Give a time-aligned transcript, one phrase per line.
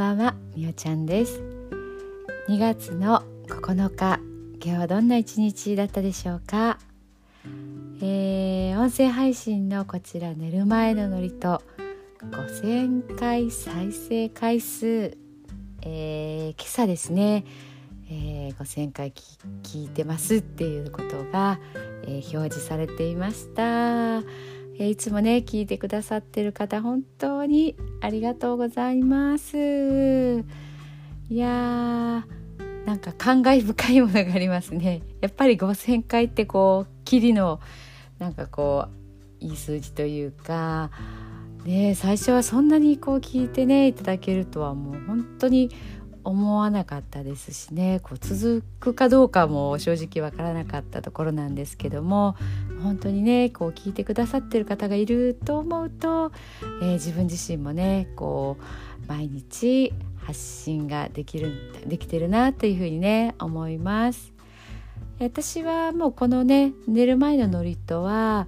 [0.00, 1.42] ばんはみおちゃんです。
[2.48, 4.18] 2月の9日
[4.64, 6.78] 今日はどんな一日だったでしょうか、
[8.00, 11.62] えー、音声配信のこちら寝る前のノリと
[12.18, 15.18] 5000回再生回数、
[15.82, 17.44] えー、今朝ですね、
[18.10, 19.12] えー、5000回
[19.62, 21.60] 聞いてますっていうことが、
[22.04, 24.22] えー、表示されていました。
[24.88, 29.56] いつもね聞いてくださってる方本当にありがとうございます。
[31.28, 35.02] いやーなんか感慨深いものがありますね。
[35.20, 37.60] やっぱり5,000回ってこうきりの
[38.18, 38.86] なんかこ
[39.40, 40.90] ういい数字というか
[41.64, 45.70] ね最初はそんなにこう聞いてねいただけるとはもう本当に
[46.24, 48.00] 思わなかったですしね。
[48.02, 52.36] こう続くかどうかも正直わからなかったところなんですけども
[52.80, 56.32] 本当にねこう聞いてくださってる方がいると思うと、
[56.82, 58.56] えー、自分自身もねこ
[59.04, 59.92] う毎日
[60.24, 61.52] 発信ができる
[61.86, 64.32] できてるなというふうにね思います。
[65.18, 68.46] 私はもうこのね寝る前の祝詞は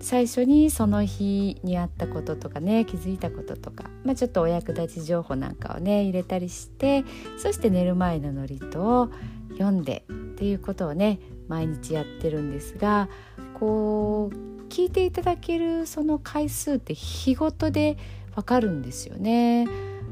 [0.00, 7.04] 最初にその日にあったこととかね気づいたこととか、まあ、ちょっとお役立ち情報なんかをね入れたりして
[7.38, 9.10] そして寝る前の祝詞を
[9.52, 13.08] 読んでっていうことをね毎日やってるんですが
[13.60, 17.98] こう聞いていただけるその回数って日ごとで
[18.34, 19.68] わかるんですよね。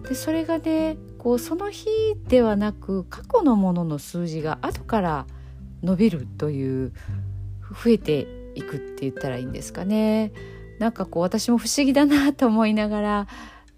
[0.06, 1.88] でそれがねこうその日
[2.28, 5.26] ではなく過去のものの数字が後から
[5.82, 6.92] 伸びるという
[7.70, 10.32] 増えていくって言ったらいいんですかね。
[10.78, 13.26] なんかこう私も不思議だなと思いながら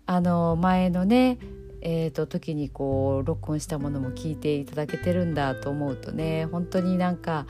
[0.07, 1.39] あの前のね
[1.83, 7.47] えーと、時にこう録音したものも聞いていただけてるんだと思うとね本当になんか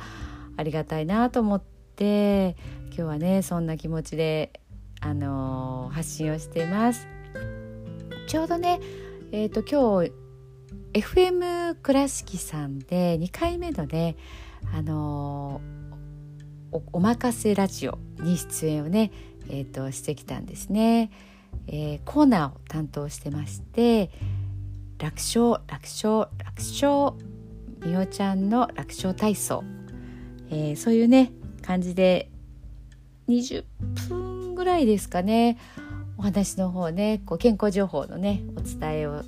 [0.57, 1.63] ありがたいなと思っ
[2.01, 2.57] て
[2.87, 4.61] 今日はねそんな気持ちで、
[5.01, 7.07] あのー、発信をしてます。
[8.27, 8.81] ちょうどね、
[9.33, 10.13] えーと、今日
[10.93, 14.17] FM 倉敷さんで2回目のね、
[14.75, 15.81] あのー
[16.73, 19.11] おおまかせラジオに出演をね、
[19.49, 21.11] えーと、してきたんですね、
[21.67, 24.11] えー、コーナーを担当してまして
[24.99, 27.15] 楽勝楽勝楽勝
[27.85, 29.65] みおちゃんの楽勝体操、
[30.51, 31.33] えー、そういうね
[31.71, 32.29] 感じで
[33.29, 33.65] 20
[34.09, 35.57] 分ぐらいですかね。
[36.19, 39.23] お話の方ねこう健康情報のねお伝えを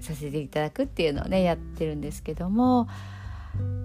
[0.00, 2.88] させていただくっていうのをねやってるんですけども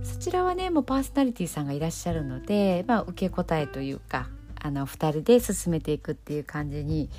[0.02, 4.30] そちらはねもうパーソナリティさんがいらっしゃるので、まあ、受け答えというか
[4.62, 7.10] あの2人で進めていくっていう感じに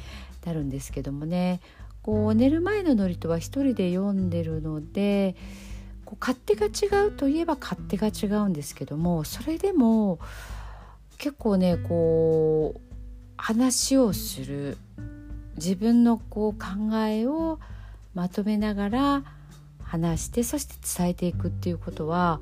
[0.47, 1.61] なるんですけどもね。
[2.03, 5.37] こう寝る前の祝詞は一人で読んでるので
[6.07, 10.19] こう勝手が違うといえば勝手が違うんですけどもそれでも
[11.21, 12.81] 結構ねこう
[13.37, 14.79] 話をする
[15.57, 17.61] 自分のこう考えを
[18.15, 19.23] まとめながら
[19.83, 22.41] 話してそして伝えていくっていうことは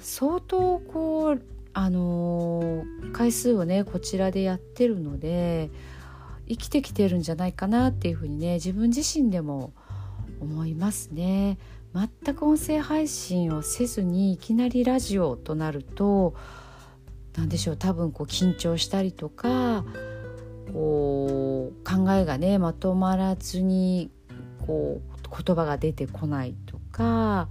[0.00, 1.42] 相当こう
[1.74, 5.70] あのー、回数をねこちらでやってるので
[6.48, 9.74] 生きてきてるんじゃないかなっていうふうにね自分自身でも
[10.40, 11.58] 思いますね。
[11.94, 16.34] 全く音声配信をせずにいきなりラジオとなると
[17.38, 19.84] 何でしょう多分こう緊張したりとか
[20.72, 24.10] こう考えがねまとまらずに
[24.66, 27.48] こう言葉が出てこないとか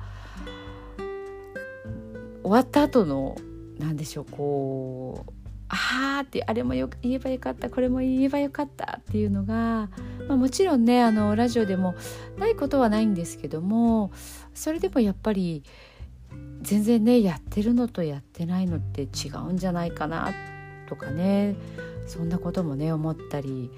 [2.43, 3.37] 終わった後の
[3.79, 5.31] 何でしょうこう
[5.69, 9.89] あーってあれもよ言えばよかったこれも言えばよかったっていうのが、
[10.27, 11.95] まあ、もちろんねあのラジオでも
[12.37, 14.11] ないことはないんですけども
[14.53, 15.63] それでもやっぱり
[16.67, 20.33] 全然ねやってるのとやってないのって違うんじゃないかな
[20.89, 21.55] とかね
[22.07, 23.71] そんなこともね思ったり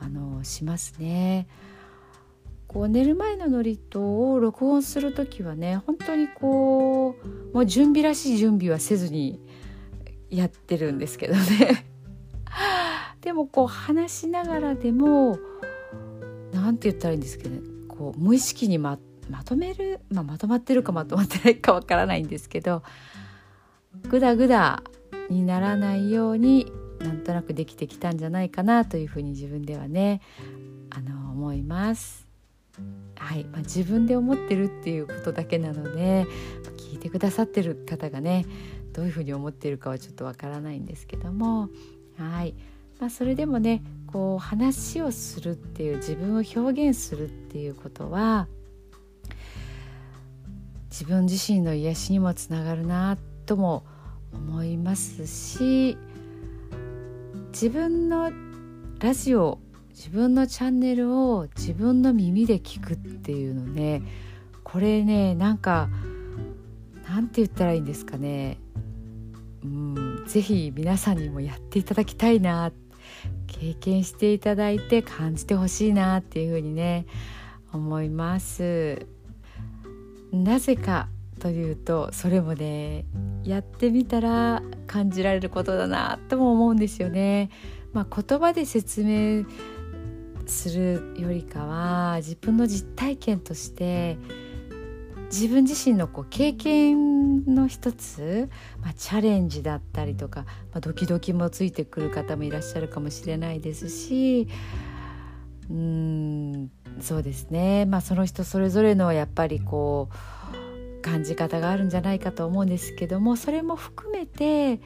[0.00, 1.46] あのしますね。
[2.66, 9.38] こう寝る前の祝詞を録音する時はね本当にこうもう準備らしい準備はせずに
[10.28, 11.86] やってるんですけどね
[13.22, 15.38] でもこう話しながらでも
[16.52, 18.98] 何て言ったらいいんですけど、ね、こう無意識にま
[19.30, 22.82] まとめる、まあ、まとまってるかまとまってないかわからないんですけど
[24.08, 24.82] グダグダ
[25.30, 30.20] にならないようになんとなくできてきたんじゃないかなというふうに自分ではね
[30.90, 32.24] あの思います。
[33.16, 36.26] はいまあ、自分で思ってるっていうことだけなので
[36.76, 38.44] 聞いてくださってる方がね
[38.92, 41.68] どういうふうに思っているかはちょっとわからないんですけども
[42.18, 42.54] はい、
[43.00, 48.48] まあ、それでもねこう話をするっていう自分を表現するっていうことは
[50.94, 53.84] 自分自身の癒しにもつながるなとも
[54.32, 55.98] 思いますし
[57.50, 58.30] 自分の
[59.00, 59.58] ラジオ
[59.88, 64.02] 自分のチャンネルを自分の耳で聞くっていうのね
[64.62, 65.88] これねなんか
[67.08, 68.60] なんて言ったらいいんですかね
[69.64, 72.70] うん是非皆さんにもやっていただきたいな
[73.48, 77.06] 経験していただいて感じてほしいなっていうふうにね
[77.72, 79.08] 思います。
[80.34, 81.08] なぜか
[81.40, 83.04] というとそれもね
[83.42, 87.50] やってみたら感じられることだなとも思うんですよね。
[87.92, 89.44] まあ、言葉で説明
[90.46, 94.18] するよりかは自分の実体験として
[95.30, 98.48] 自分自身のこう経験の一つ、
[98.82, 104.48] まあ、チャレンジだったりとか、まあ、ドキドキもついてくる方もいらっしゃるかもしれないですし
[105.70, 106.70] うん
[107.00, 114.80] そうですね、まあ、その人それぞれのやっぱりこう感じ方があるんじゃないかと思うんですけどもそれも含めて、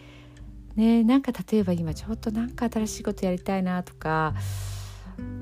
[0.75, 4.35] ね、なんか例えば今ちょっとなんか新しいことやりたいなとか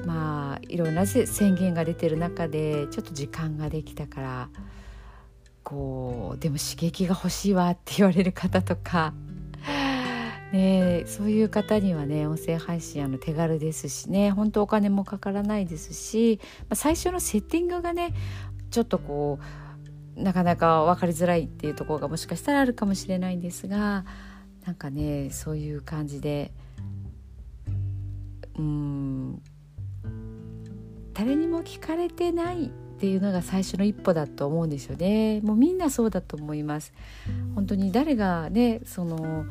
[0.04, 4.48] まあいろんな宣言が出てる中でちょっと時間ができたから
[5.62, 9.12] こうでも刺激が欲しいわって言われる方とか、
[10.52, 14.30] ね、そういう方にはね音声配信あの手軽ですしね。
[14.30, 18.14] 本当お金もかからないですし、まあ、最初のセッティングがね
[18.70, 19.38] ちょっとこ
[20.16, 24.04] うなかなか分かりづらいっていうところがもしかしたらあるかもしれないんですが
[24.64, 26.52] なんかねそういう感じで
[28.58, 29.42] うん
[31.12, 35.40] 誰にも聞かれてないっていうのが最初の一歩だと思うんですよね。
[35.42, 36.94] もうみんなそうだと思います。
[37.54, 39.44] 本当に誰がねその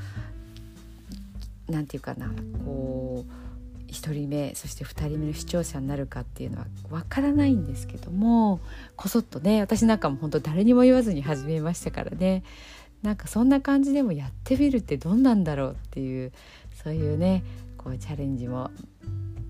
[1.69, 2.31] なんていうかな
[2.65, 8.59] こう1人目そして2人目の視聴者になるかっていうのはわからないんですけども
[8.95, 12.43] こそっとね私なんかも本当誰にも言わずに始めましたからね
[13.01, 16.31] なんかそんな感じでもやってみるってどんなんだろうっていう
[16.83, 17.43] そういうね
[17.77, 18.71] こうチャレンジも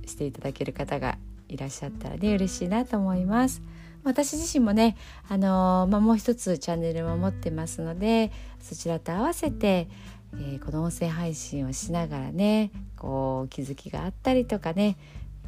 [0.05, 1.17] していただける方が
[1.47, 3.61] いらっしゃったらね嬉しいなと思います。
[4.03, 4.95] 私自身もね、
[5.27, 8.31] あのー、まあ、もう一つチャンネルも持ってますので
[8.61, 9.87] そちらと合わせて、
[10.39, 14.97] えー、この音声配信をしながらねこう気づきがあったりとかね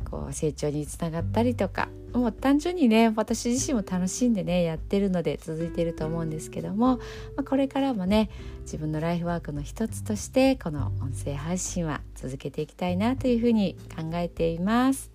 [0.10, 7.02] こう成長につながったりとかもう単純にね私自身も楽しんでねやってるので続いてると思うんですけども、ま
[7.42, 8.30] あ、これからもね
[8.62, 15.12] 自分のライフワークの一つとしてこの音声配信は続けていきたいなというふうに考えています。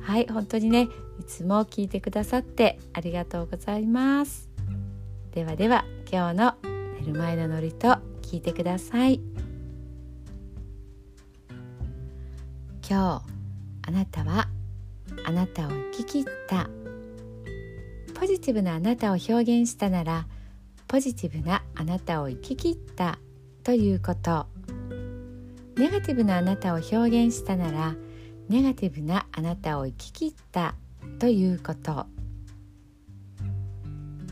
[0.00, 0.88] はい本当にね
[1.20, 4.48] いつも聞いてくださってありがとうございます
[5.32, 6.54] ではでは今日の
[7.00, 9.22] 寝る前のノリと聞いてください。
[12.86, 13.22] 今日
[13.88, 14.48] あなたは
[15.24, 16.68] あなたを生き切った。
[18.20, 20.26] ポジティブなあなたを表現したなら
[20.88, 23.18] ポジティブなあなたを生き切った
[23.64, 24.46] ということ。
[25.78, 27.94] ネガティブなあなたを表現したなら
[28.50, 30.74] ネガティブなあなたを生き切った
[31.18, 32.04] ということ。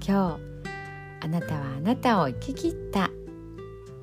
[0.06, 3.10] 今日あなたはあなたを生き切った。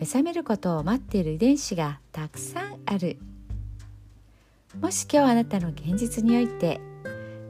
[0.00, 3.18] 目覚めることを待っている遺伝子がたくさんある。
[4.80, 6.80] もし今日あなたの現実において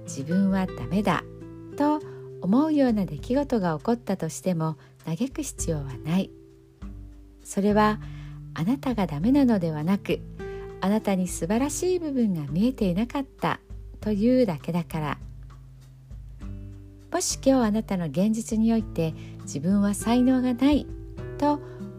[0.02, 1.23] 自分はダメだ
[1.76, 2.00] と
[2.40, 6.30] 思うような出来事が起こったとしても嘆く必要はない。
[7.45, 8.00] それは
[8.54, 10.21] あなたがダメなのではなく
[10.80, 13.61] あなたに素晴らしい部分が見えていなかった
[14.00, 15.19] というだけだから。
[17.12, 20.88] もし今日あなたの現実において自分は才能がない
[21.38, 21.61] と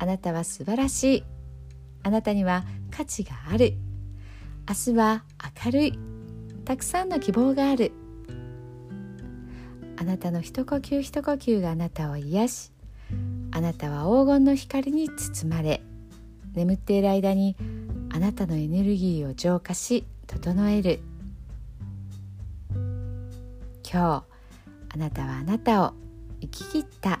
[0.00, 1.24] あなたは素晴らしい。
[2.02, 3.74] あなたには価値がある。
[4.66, 5.24] 明日は
[5.64, 5.98] 明るい。
[6.64, 7.92] たくさんの希望がある。
[9.98, 12.72] あなたの一呼吸一呼吸があなたを癒し
[13.50, 15.82] あなたは黄金の光に包まれ
[16.54, 17.54] 眠っている間に
[18.10, 21.00] あなたのエネルギーを浄化し整える。
[23.92, 24.24] 今日
[24.94, 25.92] あなたはあなたを
[26.40, 27.20] 生き切った。